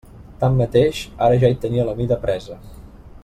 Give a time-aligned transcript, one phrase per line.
[0.43, 2.61] Tanmateix, ara ja hi tenia la mida presa.